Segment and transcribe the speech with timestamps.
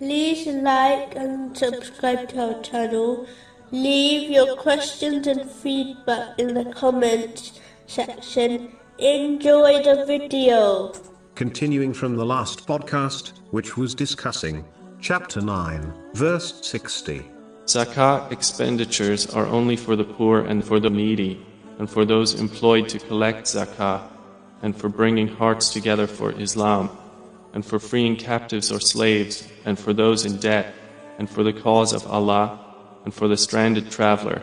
[0.00, 3.26] like and subscribe to our channel.
[3.70, 8.72] Leave your questions and feedback in the comments section.
[8.98, 10.92] Enjoy the video.
[11.34, 14.64] Continuing from the last podcast, which was discussing
[15.00, 17.24] chapter 9, verse 60.
[17.66, 21.44] Zakah expenditures are only for the poor and for the needy,
[21.78, 24.02] and for those employed to collect zakah,
[24.62, 26.90] and for bringing hearts together for Islam,
[27.54, 30.74] and for freeing captives or slaves, and for those in debt,
[31.18, 32.60] and for the cause of Allah,
[33.04, 34.42] and for the stranded traveler.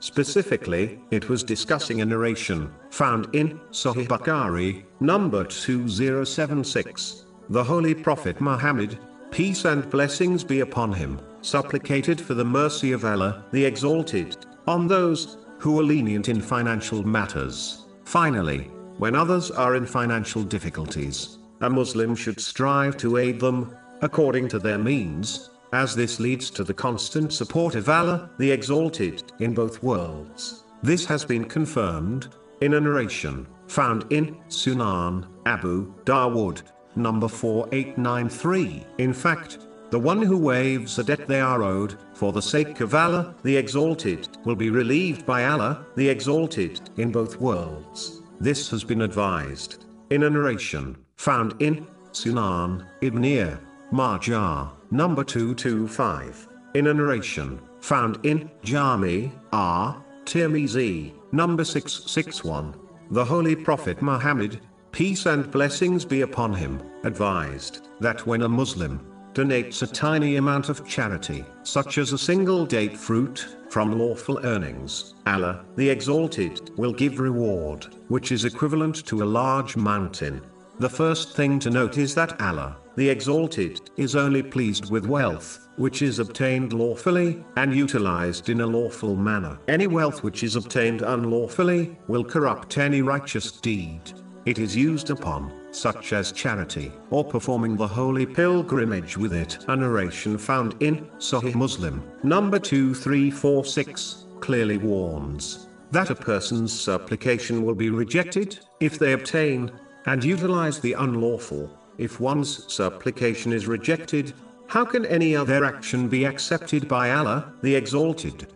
[0.00, 7.24] Specifically, it was discussing a narration found in Sahih Bukhari, number 2076.
[7.50, 8.98] The Holy Prophet Muhammad,
[9.30, 14.36] peace and blessings be upon him, supplicated for the mercy of Allah, the Exalted,
[14.66, 17.86] on those who are lenient in financial matters.
[18.04, 24.48] Finally, when others are in financial difficulties, a Muslim should strive to aid them, according
[24.48, 29.54] to their means, as this leads to the constant support of Allah, the Exalted, in
[29.54, 30.64] both worlds.
[30.82, 32.28] This has been confirmed
[32.60, 36.62] in a narration found in Sunan Abu Dawood,
[36.96, 38.84] number 4893.
[38.98, 39.58] In fact,
[39.90, 43.56] the one who waives a debt they are owed, for the sake of Allah, the
[43.56, 48.22] Exalted, will be relieved by Allah, the Exalted, in both worlds.
[48.40, 53.58] This has been advised in a narration found in Sunan Ibn
[53.92, 59.94] Majah, number 225, in a narration found in Jami At
[60.24, 62.74] Tirmizi, number 661.
[63.12, 64.60] The Holy Prophet Muhammad,
[64.92, 70.68] peace and blessings be upon him, advised that when a Muslim donates a tiny amount
[70.68, 76.92] of charity, such as a single date fruit, from lawful earnings, Allah, the Exalted, will
[76.92, 80.42] give reward, which is equivalent to a large mountain.
[80.80, 85.68] The first thing to note is that Allah, the Exalted, is only pleased with wealth,
[85.76, 89.58] which is obtained lawfully, and utilized in a lawful manner.
[89.68, 94.00] Any wealth which is obtained unlawfully, will corrupt any righteous deed.
[94.46, 99.58] It is used upon, such as charity, or performing the holy pilgrimage with it.
[99.68, 107.74] A narration found in Sahih Muslim, number 2346, clearly warns that a person's supplication will
[107.74, 109.70] be rejected if they obtain
[110.06, 111.70] and utilize the unlawful.
[111.98, 114.32] If one's supplication is rejected,
[114.68, 118.52] how can any other action be accepted by Allah, the Exalted?